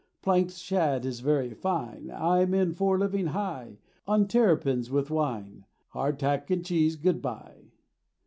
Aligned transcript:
Planked 0.23 0.53
shad 0.53 1.05
is 1.05 1.19
very 1.19 1.53
fine; 1.53 2.09
I'm 2.11 2.55
in 2.55 2.73
for 2.73 2.97
living 2.97 3.27
high, 3.27 3.77
On 4.07 4.27
terrapins 4.27 4.89
with 4.89 5.11
wine; 5.11 5.65
Hard 5.89 6.17
tack 6.17 6.49
and 6.49 6.65
cheese, 6.65 6.95
good 6.95 7.21
bye! 7.21 7.65